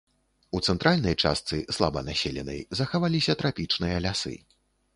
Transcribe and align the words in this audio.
У 0.59 0.61
цэнтральнай 0.71 1.15
частцы, 1.25 1.59
слаба 1.77 2.03
населенай, 2.09 2.59
захаваліся 2.79 3.39
трапічныя 3.43 4.03
лясы. 4.07 4.35